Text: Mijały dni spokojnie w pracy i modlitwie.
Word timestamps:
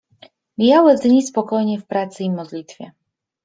Mijały 0.57 0.95
dni 0.95 1.21
spokojnie 1.23 1.79
w 1.79 1.85
pracy 1.85 2.23
i 2.23 2.31
modlitwie. 2.31 2.91